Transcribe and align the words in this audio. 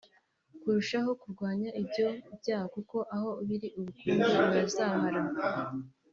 kurushaho 0.61 1.09
kurwanya 1.21 1.69
ibyo 1.81 2.07
byaha 2.39 2.65
kuko 2.75 2.97
aho 3.15 3.29
biri 3.47 3.67
ubukungu 3.79 4.27
burazahara 4.43 5.21